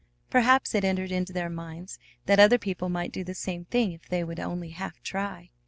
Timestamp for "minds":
1.47-1.99